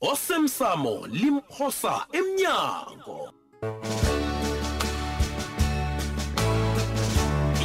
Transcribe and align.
osemsamo 0.00 1.06
limphosa 1.12 2.06
emnyango 2.12 3.28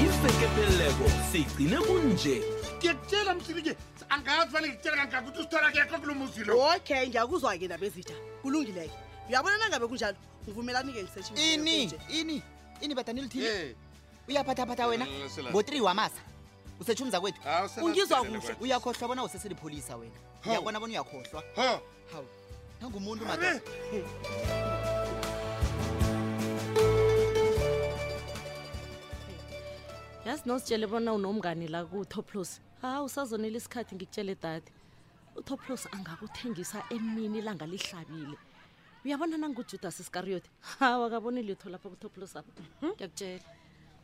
isekepheleleko 0.04 1.08
sigcine 1.32 1.78
kunje 1.79 2.42
ngiyakutshela 2.78 3.34
msirike 3.36 3.78
angazi 4.10 4.52
fane 4.52 4.68
ngikutshela 4.68 4.96
kangakuthi 5.08 5.40
usitholakekho 5.40 5.98
kulo 5.98 6.13
muzi 6.13 6.44
lo 6.44 6.60
okay 6.76 7.08
ngiyakuzwa-ke 7.08 7.68
nabezida 7.68 8.13
kulungileke 8.44 8.92
uyabona 9.29 9.58
nangabe 9.58 9.88
kunjalo 9.88 10.17
ngivumelani-ke 10.44 11.04
ngisetshini 11.04 11.83
ini 12.12 12.44
ini 12.83 12.94
bada 12.96 13.13
nilithile 13.13 13.65
eh. 13.72 13.76
uyaphathaphatha 14.28 14.83
eh, 14.83 14.90
wena 14.90 15.08
ngo-three 15.56 15.79
wamasa 15.81 16.20
usetshumiza 16.84 17.22
kwethu 17.22 17.40
ah, 17.49 17.70
ungizwa 17.84 18.20
kuhle 18.23 18.55
uyakhohlwa 18.59 19.08
bona 19.08 19.23
useselipholisa 19.23 19.95
wena 19.95 20.16
uyabona 20.45 20.80
bona 20.80 20.91
uyakhohlwa 20.94 21.44
hawu 22.12 22.27
nangumuntu 22.81 23.26
mada 23.26 23.62
yasi 30.26 30.44
nositshele 30.50 30.88
bona 30.88 31.14
unomngane 31.14 31.68
la 31.68 31.86
kutoplos 31.86 32.62
hawu 32.81 33.05
usazonela 33.05 33.58
isikhathi 33.58 33.95
ngikutshele 33.95 34.36
dade 34.41 34.70
utoplos 35.36 35.88
angakuthengisa 35.91 36.84
emini 36.90 37.41
langa 37.41 37.66
lihlabile 37.66 38.38
uyabona 39.06 39.38
nangujudas 39.38 40.00
iscariyoti 40.00 40.50
hawu 40.80 41.03
akaboni 41.06 41.42
lutho 41.44 41.70
lapha 41.70 41.90
kutoplos 41.90 42.36
apha 42.36 42.52
hmm? 42.81 42.90
ngiyakutshela 42.95 43.44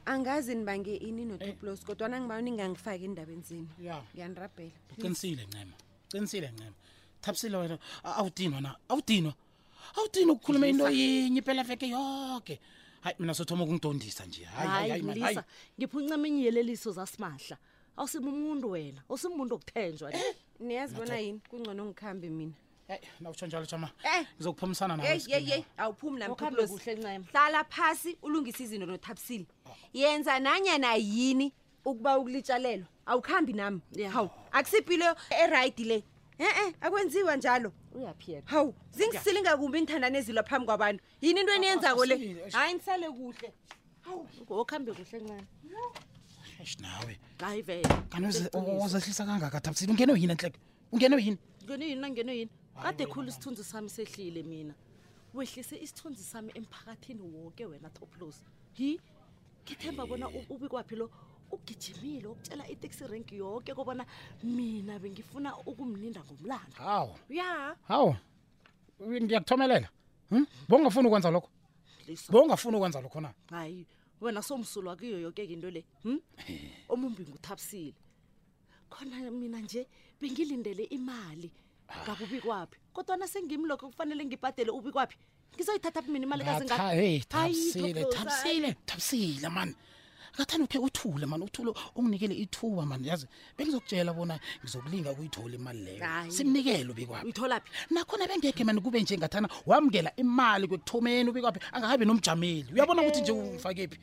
angazi 0.06 0.56
nibange 0.56 0.96
ini 0.96 1.26
notoplos 1.26 1.86
kodwa 1.86 2.08
nangibaoni 2.10 2.52
ngangifaki 2.52 3.06
endabenzini 3.06 3.68
ngiyanirabhela 4.14 4.76
uqinisile 4.94 5.44
ncema 5.46 5.74
uqinisile 6.08 6.50
ncema 6.52 6.78
thabisile 7.22 7.58
wena 7.58 7.78
awutinwa 8.04 8.62
na 8.62 8.76
awutinwa 8.90 9.34
awutinwa 9.98 10.34
ukukhuluma 10.36 10.68
into 10.68 10.90
yinye 10.90 11.42
pela 11.42 11.64
veke 11.64 11.90
yoke 11.90 12.60
hayi 13.02 13.16
mina 13.20 13.34
sothoma 13.34 13.64
ukungidondisa 13.64 14.26
nje 14.26 14.44
hayiisa 14.46 15.44
ngipha 15.80 15.98
uncama 15.98 16.28
inyeleliso 16.28 16.92
zasimahla 16.92 17.58
awusima 17.98 18.30
umuntu 18.30 18.70
wena 18.72 19.04
usimumuntu 19.10 19.56
okuthenjwa 19.56 20.12
le 20.12 20.18
eh? 20.18 20.36
niyazibona 20.60 21.18
yini 21.18 21.40
kungcono 21.50 21.84
ongikhambi 21.84 22.30
mina 22.30 22.54
ei 22.88 23.00
nawutsho 23.20 23.48
njalo 23.48 23.66
tshama 23.66 23.90
eh? 24.04 24.26
ngizokuphumisana 24.38 24.98
nayeyeyeyi 24.98 25.66
awuphumi 25.78 26.20
namkuhle 26.20 26.66
ncema 26.66 27.26
hlala 27.32 27.64
phasi 27.64 28.18
ulungise 28.22 28.64
izinto 28.64 28.86
nothabisile 28.86 29.46
oh. 29.66 29.76
yenza 29.94 30.40
nanye 30.40 30.78
na 30.78 30.96
yini 30.96 31.54
ukuba 31.86 32.18
ukulitshalelwa 32.18 32.88
awukuhambi 33.06 33.54
nami 33.54 33.82
hawu 34.14 34.30
akusiphi 34.52 34.94
ileyo 34.94 35.16
eraidi 35.44 35.84
leyo 35.84 36.04
e-e 36.42 36.74
akwenziwa 36.82 37.36
njalo 37.38 37.70
hawu 38.46 38.74
zingisilinga 38.92 39.58
kumbi 39.58 39.78
inithandane 39.78 40.18
ezilwa 40.18 40.44
phambi 40.44 40.66
kwabantu 40.66 41.04
yini 41.22 41.40
into 41.40 41.54
eniyenzako 41.54 42.06
le 42.06 42.16
hayi 42.54 42.74
nisale 42.74 43.10
kuhle 43.18 43.50
hawuokuhambe 44.06 44.92
kuhle 44.92 45.20
ncane 45.20 45.48
nawe 46.82 47.20
hayi 47.42 47.62
vele 47.62 47.90
kaniuzehlisa 48.10 49.26
kangaka 49.26 49.62
thabsi 49.62 49.86
ungene 49.86 50.14
yini 50.18 50.34
enhleke 50.34 50.60
ungene 50.94 51.16
yini 51.26 51.38
ngene 51.64 51.84
yini 51.90 52.02
nangene 52.02 52.34
yini 52.40 52.52
kade 52.84 53.04
khulu 53.12 53.28
isithunzi 53.30 53.64
sami 53.64 53.90
sehlile 53.90 54.44
mina 54.44 54.74
wehlise 55.34 55.76
isithunzi 55.86 56.24
sami 56.24 56.52
emphakathini 56.58 57.22
wonke 57.22 57.66
wena 57.66 57.90
toplos 57.94 58.36
hi 58.74 59.00
ngithemba 59.66 60.04
bona 60.10 60.26
ubikwaphi 60.50 60.96
lo 60.96 61.08
ugijimile 61.52 62.28
ukutshela 62.32 62.66
itaxi 62.72 63.04
rank 63.08 63.32
yonke 63.32 63.74
kobona 63.76 64.06
mina 64.44 65.00
bengifuna 65.00 65.52
ukumlinda 65.66 66.22
ngomlando 66.26 66.78
hawu 66.80 67.12
ya 67.30 67.76
hawu 67.88 68.16
ngiyakuthomelela 69.04 69.90
hmm? 70.32 70.46
bongafuni 70.70 71.08
ukwenza 71.08 71.32
lokho 71.32 71.50
bongafuni 72.32 72.78
ukwenza 72.78 73.02
lokho 73.02 73.22
na 73.22 73.34
hayi 73.50 73.86
wena 74.22 74.42
somsulwa 74.42 74.96
kuyo 74.96 75.20
yonke 75.20 75.48
ke 75.48 75.54
into 75.54 75.70
le 75.72 75.86
hmm? 76.04 76.20
omumbi 76.90 77.26
nguthabisile 77.30 77.94
khona 78.90 79.32
mina 79.32 79.60
nje 79.60 79.88
bengilindele 80.22 80.84
imali 80.84 81.52
ngabubi 82.04 82.42
kwaphi 82.42 82.80
kodwa 82.94 83.18
nasengimi 83.18 83.68
lokho 83.68 83.90
kufanele 83.90 84.26
ngibhadele 84.26 84.72
ubi 84.72 84.92
kwaphi 84.92 85.18
ngizoyithatha 85.56 86.02
phi 86.02 86.12
mina 86.12 86.26
imali 86.26 86.44
kazingahayi 86.46 87.20
thabisile 87.28 88.04
thabisile 88.06 88.70
thabisile 88.88 89.50
mani 89.50 89.72
hey, 89.76 89.82
ngathani 90.38 90.64
ukhe 90.64 90.78
uthule 90.80 91.26
mani 91.26 91.44
uthule 91.46 91.74
unginikele 91.96 92.36
ithuba 92.36 92.86
mani 92.86 93.08
yazi 93.08 93.28
bengizokutshela 93.58 94.14
bona 94.14 94.40
ngizokulinga 94.64 95.12
ukuyithola 95.12 95.56
imali 95.56 95.82
leyo 95.86 96.04
simnikele 96.32 96.94
bekwaphi 96.94 97.70
nakhona 97.92 98.28
bengekhe 98.28 98.64
mani 98.64 98.82
kube 98.82 99.02
nje 99.02 99.18
ngathana 99.18 99.48
wamukela 99.66 100.16
imali 100.16 100.68
kwekuthomeni 100.68 101.30
ubekwaphi 101.30 101.60
angakabi 101.74 102.06
nomjameli 102.06 102.72
uyabona 102.74 103.02
ukuthi 103.02 103.22
nje 103.22 103.32
ungifakephi 103.32 103.98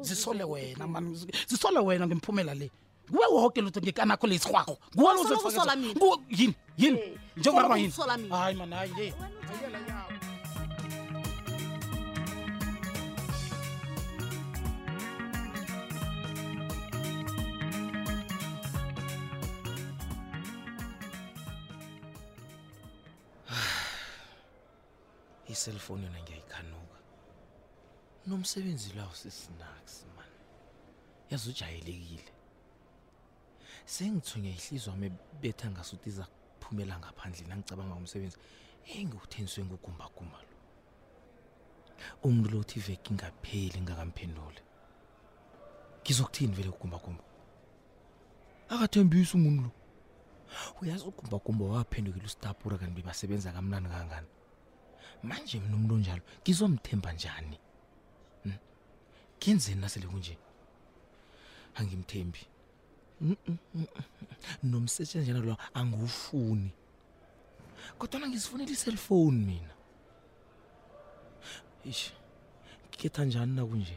zisole 0.00 0.44
wena 0.44 0.86
mani 0.88 1.26
zisole 1.48 1.78
wena 1.78 2.06
ngimphumela 2.06 2.54
le 2.54 2.70
kuwe 3.10 3.26
woke 3.32 3.60
lutho 3.60 3.80
ngekanakho 3.80 4.26
lesirhwarho 4.26 4.76
nguwe 4.96 5.10
lozeyini 5.16 6.54
yini 6.80 6.98
njengoba 7.36 7.76
yini 7.76 7.92
hayi 8.30 8.54
mani 8.56 8.74
hayi 8.74 8.90
ye 9.00 9.12
iselfoni 25.54 26.04
yona 26.06 26.20
ngiyayikhanuka 26.22 26.98
nomsebenzi 28.28 28.88
lawo 28.98 29.12
sisinaks 29.22 29.94
man 30.16 30.30
yazi 31.30 31.46
ujayelekile 31.52 32.30
sengithunya 33.94 34.50
ihlizwa 34.58 34.90
wami 34.92 35.08
betha 35.42 35.66
ngasuthi 35.72 36.08
iza 36.12 36.24
kuphumela 36.60 36.94
ngaphandle 37.02 37.44
nangicabanga 37.50 37.94
umsebenzi 38.02 38.38
engiwuthengiswe 38.96 39.60
ngugumbagumba 39.66 40.38
lo 40.48 40.54
umuntu 42.24 42.46
lo 42.52 42.56
uthi 42.62 42.76
iveki 42.80 43.08
ingapheli 43.12 43.78
ngakamphenduli 43.84 44.60
ngizokuthini 46.02 46.52
vele 46.58 46.70
ugumbagumba 46.74 47.24
akathembisi 48.72 49.32
umuntu 49.38 49.60
lo 49.64 49.70
uyazi 50.80 51.04
ugumbagumba 51.10 51.62
waphendukela 51.74 52.26
usitapura 52.28 52.74
kanti 52.80 52.94
bebasebenza 52.98 53.56
kamnani 53.56 53.88
kangangani 53.94 54.30
manje 55.24 55.58
mina 55.60 55.74
umuntu 55.76 55.94
onjalo 55.94 56.20
ngizomthemba 56.42 57.10
njani 57.18 57.56
hmm? 58.42 58.58
ngenzeni 59.40 59.80
nasele 59.80 60.06
kunje 60.06 60.34
angimthembi 61.80 62.42
mm, 63.20 63.36
mm, 63.48 63.58
mm, 63.74 63.86
nomsetshenzi 64.70 65.30
njalo 65.30 65.46
lo 65.48 65.56
angiwufuni 65.74 66.70
kodwa 67.98 68.18
na 68.20 68.26
ngizifunela 68.28 68.72
i-cellphone 68.74 69.38
mina 69.48 69.74
ish 71.90 72.04
ngikhetha 72.88 73.24
njani 73.24 73.52
nakunje 73.56 73.96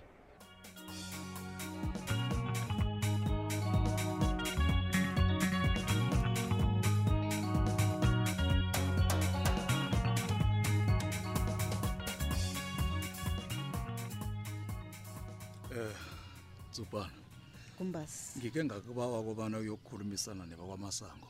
Eh, 15.77 15.93
Tsupana. 16.73 17.13
Kumbasi. 17.77 18.39
Ngike 18.41 18.61
ngakubawa 18.65 19.21
kobana 19.23 19.57
uyokukhulumisana 19.61 20.45
nebakwamasango. 20.49 21.29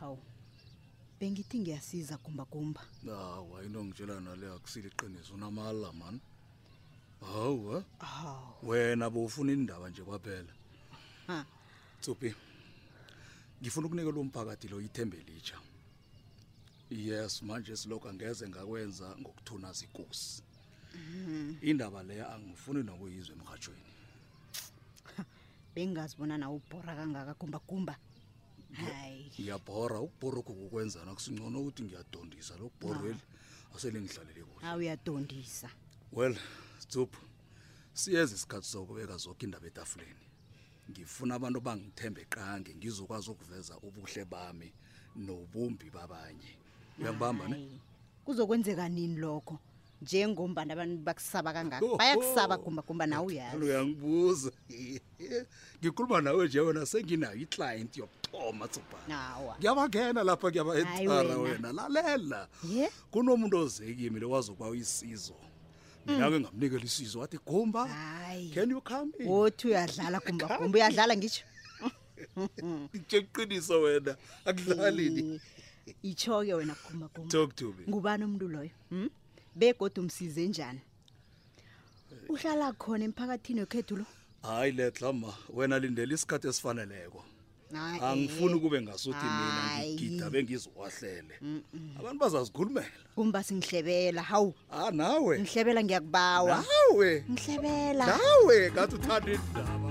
Hawu. 0.00 0.16
Bengithi 1.20 1.60
ngiyasiza 1.60 2.16
kumba 2.24 2.44
kumba. 2.48 2.80
Hawu, 3.06 3.60
into 3.62 3.78
ngitshela 3.84 4.16
nale 4.24 4.46
akusile 4.56 4.88
iqiniso 4.88 5.36
namala 5.36 5.92
man. 5.92 6.16
Hawu. 7.20 7.84
Hawu. 7.98 8.68
Wena 8.68 9.06
bowufuna 9.12 9.52
indaba 9.52 9.88
nje 9.92 10.02
kwaphela. 10.02 10.52
Ha. 11.28 11.38
Tsupi. 12.00 12.32
Ngifuna 13.60 13.86
ukunikela 13.86 14.20
umphakathi 14.24 14.66
lo 14.72 14.80
ithembe 14.80 15.18
litsha. 15.28 15.58
Yes, 16.90 17.42
manje 17.42 17.76
silokho 17.76 18.08
angeze 18.08 18.48
ngakwenza 18.48 19.06
ngokuthuna 19.20 19.68
zikosi. 19.76 20.40
indaba 21.70 22.02
leyo 22.08 22.24
angifuni 22.32 22.80
nokuyizwa 22.88 23.32
emrhatshweni 23.36 23.86
bengingazibona 25.74 26.34
nawe 26.38 26.56
ubhora 26.60 26.92
kangaka 26.98 27.32
gumbagumba 27.40 27.94
hayi 28.82 29.22
ngiyabhora 29.32 29.96
ukubhorokho 30.06 30.52
kukwenzana 30.58 31.10
kusingcono 31.16 31.56
ukuthi 31.62 31.80
ngiyadondisa 31.86 32.52
lo 32.60 32.66
kubhorweli 32.72 33.22
asele 33.74 33.96
ngihlalele 34.02 34.42
kuhle 34.48 34.62
aw 34.68 34.72
ah, 34.74 34.80
uyadondisa 34.80 35.68
well 36.16 36.34
tsup 36.90 37.10
siyeza 38.00 38.32
isikhathi 38.36 38.68
sokubeka 38.72 39.14
zokho 39.24 39.42
indaba 39.46 39.66
etafuleni 39.70 40.24
ngifuna 40.90 41.32
abantu 41.38 41.58
bangithembe 41.66 42.22
qange 42.34 42.70
ngizokwazi 42.78 43.26
ukuveza 43.34 43.74
ubuhle 43.86 44.22
bami 44.32 44.68
nobumbi 45.26 45.86
babanye 45.96 46.50
uyangibamba 46.98 47.44
ne 47.48 47.56
kuzokwenzeka 48.24 48.84
nini 48.94 49.16
lokho 49.24 49.54
njengombani 50.02 50.72
abantu 50.72 50.96
bakusaba 51.04 51.52
kangako 51.52 51.96
bayakusaba 51.96 52.56
gumbagumba 52.58 53.06
nawe 53.06 53.26
uyazi 53.30 53.56
uyangibuza 53.56 54.50
ngikhuluma 55.80 56.18
nawe 56.26 56.42
nje 56.46 56.60
wena 56.60 56.82
senginayo 56.86 57.36
iclient 57.38 57.92
yokuthoma 57.96 58.66
suba 58.72 58.98
ngiyabangena 59.58 60.20
lapha 60.26 60.48
ngiyabaetara 60.50 61.34
wena 61.44 61.68
lalela 61.72 62.48
kunomuntu 63.14 63.56
ozekimi 63.62 64.18
le 64.20 64.26
wazokuba 64.26 64.66
uyisizo 64.74 65.34
mina-ke 66.06 66.34
hmm. 66.34 66.40
ngamnikela 66.50 66.82
isizo 66.84 67.18
wathi 67.22 67.38
gumba 67.46 67.86
can 68.54 68.66
you 68.70 68.80
come 68.82 69.12
othi 69.28 69.66
uyadlala 69.70 70.18
gumbagumba 70.26 70.74
uyadlala 70.78 71.14
ngitsho 71.16 71.44
njeqiniso 72.94 73.74
wena 73.86 74.12
akudlalini 74.44 75.40
itsho-ke 76.02 76.54
wena 76.58 76.74
gumbagumba 76.86 77.30
talk 77.32 77.54
to 77.54 77.70
me 77.78 77.84
ngubani 77.88 78.24
umntu 78.26 78.48
loyo 78.50 78.70
hmm? 78.90 79.08
begodwa 79.54 80.02
umsize 80.04 80.48
njani 80.48 80.80
uhlala 82.28 82.72
khona 82.72 83.04
emphakathini 83.04 83.60
wekhethu 83.60 83.96
lo 83.96 84.04
hayi 84.42 84.72
letla 84.72 85.12
ma 85.12 85.32
wena 85.54 85.78
lindela 85.78 86.14
isikhathi 86.14 86.48
esifaneleko 86.48 87.22
angifuni 88.06 88.60
kube 88.60 88.82
ngasuthi 88.82 89.26
mina 89.26 89.78
ngigida 89.88 90.30
bengiziwahlele 90.30 91.34
abantu 91.98 92.18
bazazikhulumela 92.18 92.88
kumba 93.16 93.42
singihlebela 93.46 94.22
hawu 94.22 94.54
ah 94.70 94.90
nawe 94.90 95.40
ngihlebela 95.40 95.84
ngiyakubawa 95.84 96.64
nawe 96.68 97.24
ngihlebela 97.30 98.06
nawe 98.06 98.70
ngathi 98.72 98.94
uthanda 98.94 99.32
indaba 99.32 99.81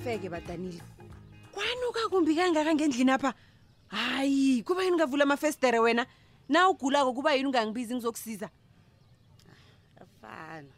ufeke 0.00 0.28
badanile 0.32 0.80
kwanukakumbi 1.52 2.32
kangaka 2.36 2.72
ngendlini 2.74 3.10
apha 3.12 3.34
hayi 3.88 4.62
kuba 4.64 4.80
yini 4.82 4.96
ungavula 4.96 5.24
amafestere 5.28 5.78
wena 5.78 6.06
na 6.48 6.68
ugulako 6.68 7.12
kuba 7.12 7.34
yini 7.36 7.46
ungangibizi 7.48 7.92
ngizokusiza 7.94 8.48
afana 10.00 10.72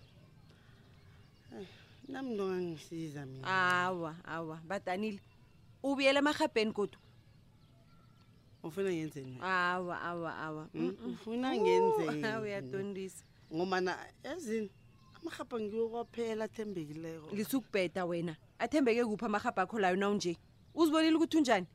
eh, 1.54 1.66
nam 2.10 2.34
ntongangisiza 2.34 3.22
mina 3.26 3.46
awa 3.46 4.10
awa 4.26 4.58
badanile 4.66 5.20
ubuyela 5.86 6.18
emahabheni 6.18 6.72
kodwa 6.74 6.98
ufuna 8.66 8.90
ngenzeni 8.90 9.38
awa 9.42 10.02
awa 10.02 10.30
awa 10.36 10.64
hmm, 10.74 10.96
ufuna 11.06 11.48
ngenzeni 11.56 12.26
uyadondisa 12.42 13.22
ngomana 13.54 13.94
ezini 14.26 14.70
amahapa 15.22 15.56
ngiyokwaphela 15.60 16.44
athembekileko 16.44 17.26
ngisukubheda 17.32 18.02
wena 18.04 18.34
athembeke 18.58 19.02
kuphi 19.06 19.24
amahapa 19.26 19.62
akho 19.62 19.78
layo 19.78 19.96
nawunje 19.96 20.36
uzibonile 20.74 21.16
ukuthi 21.16 21.36
unjani 21.38 21.66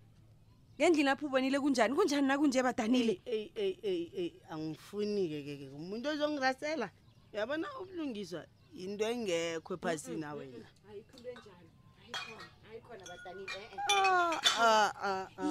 ngendlini 0.78 1.10
apho 1.10 1.26
ubonile 1.26 1.60
kunjani 1.60 1.94
kunjani 1.96 2.28
nakunje 2.28 2.60
badanile 2.64 3.22
ey 3.26 3.48
ey 3.56 3.74
ey 3.84 4.02
ey 4.22 4.30
angifuni-ke 4.52 5.40
ke 5.48 5.54
ke 5.60 5.66
umuntu 5.74 6.10
ozongirasela 6.12 6.92
yabona 7.34 7.68
ubulungiswa 7.82 8.44
yinto 8.76 9.06
engekho 9.08 9.72
ephasini 9.74 10.24
awena 10.28 10.68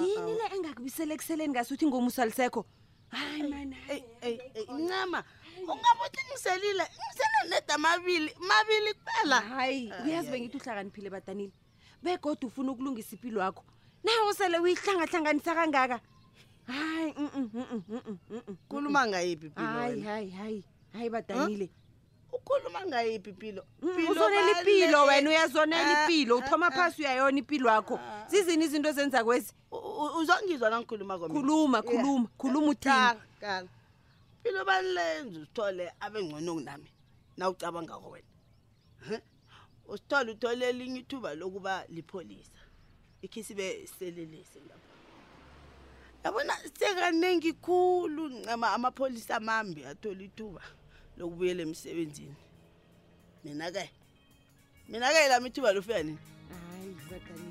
yini 0.05 0.33
le 0.39 0.45
engakubisele 0.55 1.11
ekuseleni 1.17 1.51
ngase 1.53 1.73
uthi 1.73 1.85
ngomusa 1.89 2.25
lisekho 2.29 2.61
hayi 3.09 3.43
mana 3.43 3.75
incama 3.81 4.17
hey, 4.21 4.37
hey, 4.37 4.37
hey, 4.53 4.65
hey, 4.67 5.33
ungabuthi 5.67 6.21
ngiselile 6.31 6.83
ngisenaneda 6.83 7.75
amabili 7.75 8.33
mabili 8.39 8.93
kuphela 8.93 9.41
hayi 9.41 9.87
eh, 9.87 10.05
uyazi 10.05 10.31
bengithi 10.31 10.57
uhlakaniphile 10.57 11.09
badanile 11.09 11.51
begodwa 12.03 12.47
ufuna 12.47 12.71
ukulungisa 12.71 13.09
impilo 13.15 13.41
yakho 13.41 13.63
nawe 14.03 14.33
sele 14.33 14.59
uyihlangahlanganisa 14.59 15.55
kangaka 15.55 15.99
hayi 16.67 17.13
mm, 17.17 17.29
mm, 17.53 17.81
mm, 17.89 18.57
khuluma 18.69 19.07
ngayiphi 19.07 19.45
impilo 19.45 19.67
hayi 19.67 20.01
hayi 20.01 20.29
hayi 20.31 20.63
hayi 20.93 21.09
badanile 21.09 21.69
ukhuluma 22.31 22.81
ngayiphi 22.87 23.29
impilo 23.29 23.65
uzonela 24.11 24.59
impilo 24.59 25.03
wena 25.03 25.29
uyazonela 25.29 25.91
eh, 25.91 25.97
impilo 26.03 26.37
eh, 26.37 26.43
uthoma 26.43 26.71
phasi 26.71 27.01
uyayona 27.01 27.37
impilo 27.39 27.69
yakho 27.69 27.95
ah. 27.95 28.25
zizini 28.29 28.65
izinto 28.65 28.89
ezenza 28.89 29.23
kwezi 29.23 29.53
uzongizwa 30.19 30.69
nangikhuluma 30.69 31.17
kwami 31.19 31.33
khuluma 31.35 31.81
khuluma 31.81 32.27
khuluma 32.37 32.67
uthini 32.67 33.67
impilo 34.47 34.65
balilenza 34.65 35.39
usithole 35.39 35.91
abengcono 35.99 36.53
kunami 36.53 36.91
nawucabanga 37.37 37.99
kwena 37.99 39.21
usithole 39.87 40.31
uthole 40.33 40.69
elinye 40.69 40.99
ithuba 41.01 41.35
lokuba 41.35 41.85
lipolisa 41.89 42.61
ikhisibe 43.21 43.87
selelese 43.99 44.59
lapho 44.67 44.91
yabona 46.23 46.53
sekaningi 46.79 47.53
khulu 47.53 48.27
ncama 48.29 48.71
amapholisa 48.73 49.35
amambi 49.37 49.85
athola 49.85 50.23
ithuba 50.23 50.63
lokubuyela 51.17 51.61
emsebenzini 51.63 52.35
mina-ke 53.43 53.85
mina-ke 54.89 55.27
lami 55.29 55.47
ithuba 55.49 55.73
lofika 55.75 56.03
nini 56.03 56.19
hayi 56.51 56.95
zakani 57.09 57.46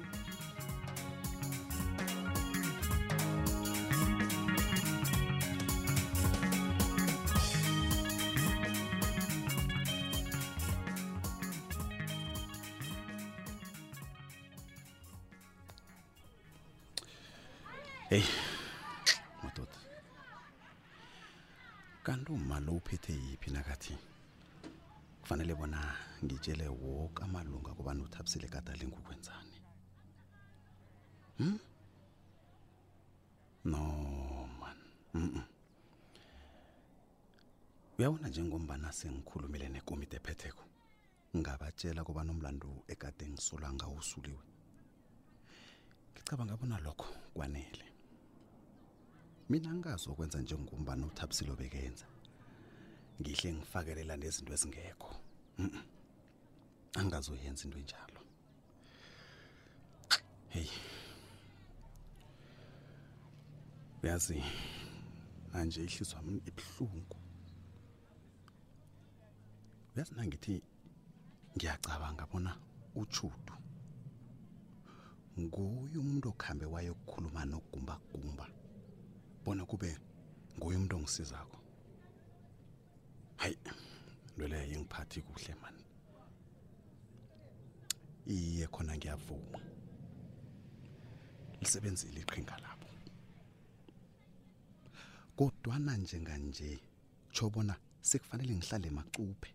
hey 18.08 18.22
madoda 19.42 19.78
kanti 22.04 22.32
uma 22.32 22.56
lo 22.66 22.72
uphethe 22.78 23.12
yiphi 23.12 23.50
nakathi 23.50 23.94
kufanele 25.22 25.54
bona 25.58 25.80
ngitshele 26.24 26.66
woke 26.70 27.18
amalunga 27.24 27.74
kubani 27.74 28.00
uthabisile 28.06 28.46
kadalinga 28.48 28.96
ukwenzani 29.02 29.58
hmm? 31.38 31.58
no 33.64 33.82
man 34.60 34.78
mm 35.14 35.30
-mm. 35.34 35.44
uyabona 37.98 38.28
njengombana 38.28 38.88
sengikhulumile 38.98 39.66
nekomiti 39.68 40.14
ephetheko 40.16 40.62
ngabatshela 41.36 42.04
kobana 42.06 42.30
umlando 42.32 42.70
ekade 42.92 43.24
ngisulwa 43.28 43.68
ngawusuliwe 43.74 44.42
ngicabanga 46.12 46.54
bona 46.60 46.78
lokho 46.86 47.08
kwanele 47.34 47.92
mina 49.50 49.68
angikazi 49.70 50.06
okwenza 50.12 50.38
njengokumbani 50.42 51.02
uthabisile 51.08 51.50
obekenza 51.54 52.06
ngihle 53.20 53.48
ngifakelela 53.54 54.14
nezinto 54.22 54.52
ezingekho 54.56 55.10
mm 55.58 55.66
-mm. 55.72 55.82
angingazoyenza 56.98 57.62
into 57.66 57.78
enjalo 57.82 58.20
heyi 60.54 60.76
uyazi 64.02 64.36
nanje 65.52 65.78
ihlizwa 65.88 66.18
mi 66.26 66.32
ibuhlungu 66.50 67.16
uyazi 69.92 70.12
nangithi 70.16 70.54
ngiyacabanga 71.54 72.24
bona 72.30 72.52
utshudu 73.00 73.54
nguye 75.40 75.94
umuntu 76.02 76.26
okuhambe 76.32 76.66
wayo 76.72 76.90
okukhuluma 76.96 77.40
nokugumbagumba 77.50 78.44
no 78.50 78.54
bona 79.46 79.64
kube 79.70 79.88
nguye 80.56 80.76
umuntu 80.76 80.94
ongisizakho 80.96 81.58
hayi 83.42 83.56
lwele 84.36 84.56
ingiphathi 84.72 85.18
kuhle 85.26 85.52
mani 85.62 85.82
iye 88.36 88.64
khona 88.74 88.92
ngiyavuma 88.98 89.60
lisebenzile 91.60 92.18
iqhinga 92.24 92.56
labo 92.64 92.88
kodwana 95.38 95.92
njenganje 96.02 96.70
tsho 97.32 97.44
bona 97.52 97.74
sekufanele 98.08 98.52
ngihlale 98.58 98.88
macuphe 98.98 99.50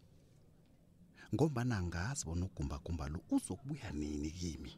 ngombana 1.33 1.73
angazi 1.81 2.21
bona 2.27 2.43
ugumbagumba 2.49 3.05
lo 3.13 3.19
uzokubuya 3.35 3.89
nini 3.99 4.29
kimi 4.39 4.73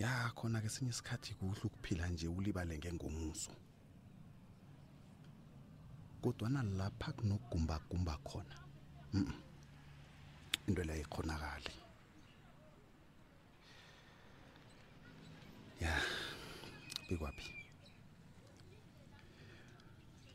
ya 0.00 0.32
khona 0.36 0.60
kesinye 0.60 0.90
isikhathi 0.90 1.34
kuhle 1.38 1.62
ukuphila 1.68 2.04
nje 2.08 2.26
ulibale 2.36 2.74
ngengomuso 2.78 3.52
kodwana 6.22 6.60
lapha 6.78 7.10
kunokugumbagumba 7.16 8.14
khona 8.28 8.56
mm 9.14 9.20
-mm. 9.26 9.34
into 10.68 10.82
leyo 10.88 11.00
ikhonakali 11.06 11.72
ya 15.84 15.94
bikwaphi 17.08 17.52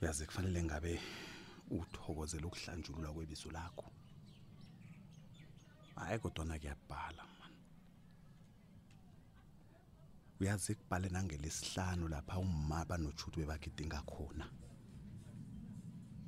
uyazi 0.02 0.24
kufanele 0.28 0.60
ngabe 0.68 0.94
uthokozela 1.78 2.46
ukuhlanjululwa 2.50 3.14
kwebizo 3.16 3.50
lakho 3.56 3.88
hayi 5.98 6.20
kodwana 6.24 6.56
kuyabhala 6.62 7.24
uyazi 10.40 10.76
kubhale 10.76 11.10
nangelesihlanu 11.10 12.08
lapha 12.08 12.38
umma 12.40 12.86
banojuthi 12.86 13.32
bebagidinga 13.40 14.00
khona 14.04 14.46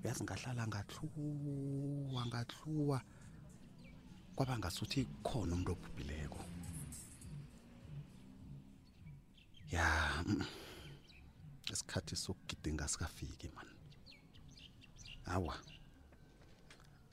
uyazi 0.04 0.22
ngahlala 0.24 0.64
ngahluwa 0.70 2.22
ngahluwa 2.28 3.00
kwaba 4.36 4.54
ngasuthi 4.60 5.00
khona 5.28 5.52
umuntu 5.56 5.72
obhubhileko 5.74 6.40
ya 9.76 9.88
isikhathi 11.74 12.16
sokugidinga 12.16 12.86
sikafiki 12.88 13.48
mani 13.56 13.74
awa 15.36 15.56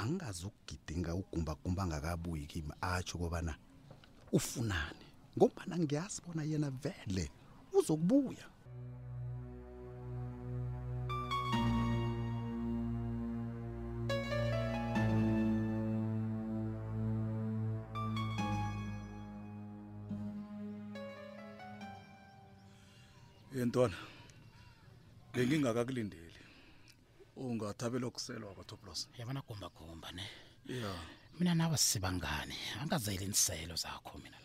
angingazukugidinga 0.01 1.11
ugumbagumba 1.19 1.81
angakabuyi 1.85 2.47
kimi 2.53 2.73
atsho 2.81 3.19
kobana 3.19 3.53
ufunani 4.37 5.04
ngombana 5.39 5.75
ngiyazi 5.79 6.19
bona 6.25 6.43
yena 6.51 6.71
vele 6.83 7.25
uzokubuya 7.77 8.47
yentwana 23.57 23.97
bengingakakulindeli 25.33 26.43
ungathabela 27.43 28.07
ukuselwa 28.09 28.51
kwathoplos 28.57 29.01
yabona 29.19 29.41
gumbagumba 29.47 30.09
ne 30.17 30.25
ya 30.81 30.91
mina 31.39 31.53
nawe 31.59 31.77
sibangani 31.89 32.59
angazeli 32.83 33.25
niselo 33.29 33.75
zakho 33.85 34.15
mina 34.23 34.39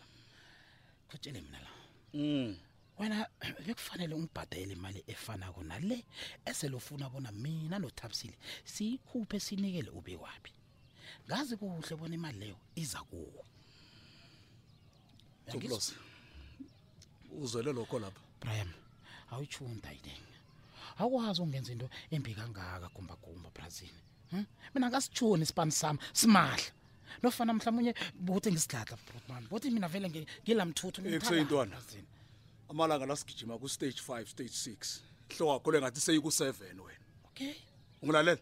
kutshele 1.10 1.40
mina 1.40 1.58
la 1.58 1.68
mm. 2.14 2.56
wena 2.98 3.26
bekufanele 3.66 4.14
ungibhadele 4.14 4.72
imali 4.72 5.04
efanako 5.06 5.62
nale 5.64 6.04
eselofuna 6.44 7.10
bona 7.12 7.32
mina 7.32 7.76
nothabisile 7.78 8.36
siyikhuphe 8.72 9.40
sinikele 9.40 9.90
ube 9.98 10.16
wabi 10.16 10.52
ngazi 11.26 11.56
kuhle 11.56 11.96
bona 11.96 12.14
imali 12.14 12.38
leyo 12.38 12.56
iza 12.74 13.00
kuwo 13.08 13.44
uzele 17.42 17.72
lokho 17.72 17.98
lapha 17.98 18.20
brian 18.40 18.70
awuchundaileng 19.30 20.26
awukwazi 20.98 21.42
ungenza 21.42 21.72
into 21.72 21.88
embi 22.14 22.34
kangaka 22.34 22.88
gumbagumba 22.94 23.50
brazini 23.50 24.00
hm? 24.30 24.44
mina 24.74 24.88
ngasichuni 24.90 25.42
isipani 25.42 25.72
sami 25.72 25.98
simahla 26.12 26.62
nofana 27.22 27.52
mhlawumunye 27.52 27.94
bote 28.14 28.52
ngisidlaka 28.52 28.98
man 29.28 29.48
bothi 29.48 29.70
mina 29.70 29.88
vele 29.88 30.08
ngilamthuthu 30.10 31.02
ngithandazini 31.02 32.06
amalanga 32.70 33.06
la 33.06 33.16
sigijima 33.16 33.58
ku 33.58 33.68
stage 33.68 33.98
5 34.08 34.26
stage 34.26 34.50
6 34.50 34.98
hloka 35.34 35.58
khole 35.64 35.76
ngathi 35.82 36.00
seyiku 36.00 36.28
7 36.28 36.54
wena 36.80 37.04
okay 37.28 37.54
ungilalela 38.02 38.40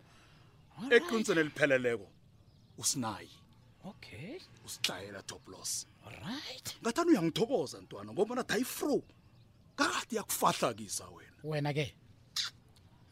eqiniseni 0.97 1.41
elipheleleko 1.45 2.07
usinayi 2.81 3.31
okay 3.91 4.37
usihlayela 4.67 5.23
top 5.23 5.43
loss 5.49 5.87
alright 6.07 6.67
ngathani 6.83 7.09
uyangithokoza 7.17 7.77
ntwana 7.85 8.09
ngombana 8.13 8.43
dayi 8.45 8.65
fro 8.65 9.01
kakade 9.79 10.15
yakufahlakisa 10.21 11.05
wena 11.09 11.39
wena 11.51 11.71
ke 11.73 11.87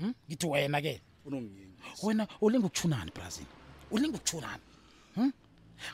hmm? 0.01 0.13
ngithi 0.29 0.47
hmm? 0.47 0.55
wena 0.55 0.79
ke 0.85 0.95
unonginyisa 1.25 2.07
wena 2.07 2.23
ulinga 2.45 2.67
ukuthunani 2.69 3.11
brazil 3.11 3.47
ulinga 3.91 4.17
ukuthunani 4.21 4.63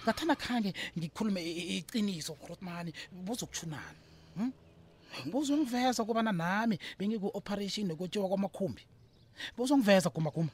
ngathanda 0.05 0.35
khange 0.45 0.71
ngikhulume 0.99 1.41
iciniso 1.79 2.35
rotmani 2.49 2.91
buzokushunani 3.27 3.99
hmm? 4.37 4.51
buzongiveza 5.33 6.03
ukubana 6.03 6.33
nami 6.33 6.77
bengiku-operation 6.99 7.85
nokwetshiwa 7.87 8.29
kwamakhumbi 8.29 8.83
buzongiveza 9.57 10.09
kumakuma 10.11 10.51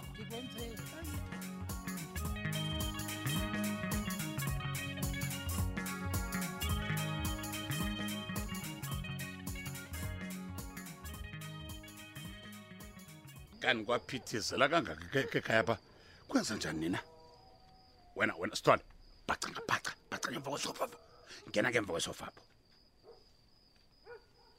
kani 13.62 13.86
kwaphithizela 13.86 14.68
kangake 14.70 15.42
pha 15.42 15.78
kwenza 16.28 16.56
njani 16.56 16.80
nina 16.80 17.00
wena 18.16 18.34
wena 18.36 18.56
sithwale 18.56 18.82
bhaca 19.28 19.48
ngabhaca 19.50 19.92
bhaca 20.12 20.28
ngemva 20.32 20.50
kwesofa 20.52 20.86
ngena 21.50 21.70
ngemva 21.70 21.92
kwesofa 21.94 22.26
pho 22.36 22.42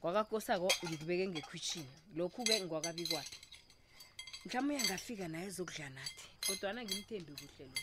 kwakakosako 0.00 0.68
ngikubeke 0.84 1.24
ngekhwishini 1.28 1.92
lokhu-ke 2.18 2.54
ngwakabi 2.64 3.04
kwaphi 3.10 3.36
mhlawumbe 4.44 4.70
uyangafika 4.72 5.24
naye 5.32 5.44
ezokudla 5.50 5.88
nathi 5.96 6.24
kodwana 6.46 6.80
ngimthembi 6.84 7.32
kuhle 7.54 7.64
lo 7.72 7.80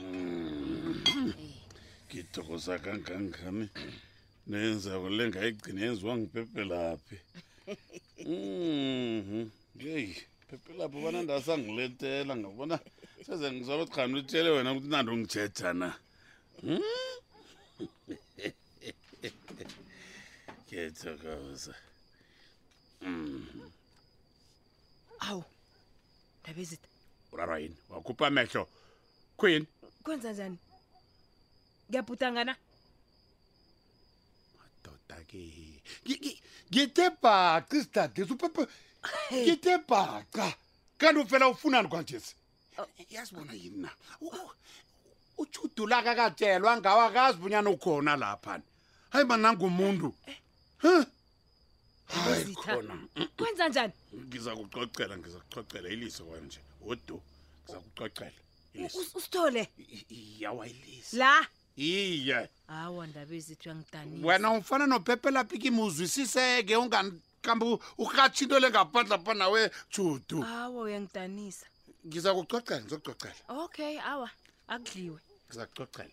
hmm. 0.00 1.32
ngithokoza 2.06 2.74
kangangani 2.84 3.66
nenzako 4.50 5.06
le 5.16 5.22
ngayigcina 5.30 5.80
yenziwa 5.84 6.12
ngiphephelaphi 6.18 7.16
yeyi 9.84 10.14
hmm. 10.18 10.22
phephelaphi 10.48 10.94
ubana 10.98 11.18
ndasangiletela 11.24 12.32
ngabona 12.40 12.76
seze 13.26 13.46
ngizalo 13.54 13.84
khani 13.94 14.14
utshele 14.20 14.48
wena 14.54 14.70
ukuthi 14.72 14.88
nando 14.92 15.12
ngijeja 15.18 15.70
na 15.80 15.88
hmm? 16.60 16.84
ngiyathokoza 20.94 21.74
mm. 23.02 23.10
Mm-hmm. 23.10 23.70
awu 25.18 25.44
ndabezita 26.42 26.88
urarwa 27.32 27.58
yini 27.58 27.76
wakhupha 27.88 28.26
amehlo 28.26 28.68
queen 29.36 29.66
kwenza 30.02 30.32
njani 30.32 30.58
ngiyabhudangana 31.90 32.56
madoda 34.58 35.18
ke 35.28 35.42
ngithe 36.72 37.06
bhaca 37.22 37.74
isidadlesi 37.78 38.32
uphepha 38.34 38.64
ngithe 39.32 39.74
bhaca 39.88 40.46
kanti 41.00 41.20
uvela 41.20 41.48
ufunani 41.48 41.88
kwanjesi 41.88 42.36
oh. 42.78 42.88
yazibona 43.10 43.52
yini 43.52 43.78
na 43.82 43.90
uchudulaka 45.38 46.10
akatshelwa 46.12 46.78
ngawo 46.80 47.00
akazi 47.08 47.36
bunyana 47.38 47.70
ukhona 47.70 48.16
laphani 48.16 48.64
hayi 49.10 49.24
manangumuntu 49.26 50.14
eh, 50.26 50.32
eh 50.32 50.38
kwenza 53.36 53.68
njani 53.68 53.92
ngiza 54.16 54.56
kucocela 54.56 55.16
ngiza 55.18 55.38
kucocela 55.40 55.88
ilise 55.88 56.22
kwanje 56.22 56.58
wodo 56.80 57.20
ngiza 57.64 57.78
kucocela 57.80 58.30
usithole 59.14 59.68
yawayilise 60.38 61.16
la 61.16 61.46
iye 61.76 62.48
hawa 62.68 63.06
ndaba 63.06 63.34
ezithi 63.34 63.68
uyangidanisa 63.68 64.26
wena 64.26 64.50
umfana 64.50 64.86
nophephela 64.86 65.44
phikima 65.44 65.82
uzwisiseke 65.84 66.76
ungakambe 66.76 67.64
uhathi 67.98 68.44
into 68.44 68.58
le 68.60 68.70
ngaphandla 68.70 69.18
phanawe 69.18 69.70
judu 69.92 70.40
hawa 70.42 70.82
uyangidanisa 70.84 71.66
ngiza 72.06 72.34
kucocela 72.34 72.80
ngizokucocela 72.82 73.40
okay 73.48 73.96
hawa 73.98 74.30
akudliwe 74.68 75.18
ngiza 75.48 75.66
kucocela 75.66 76.12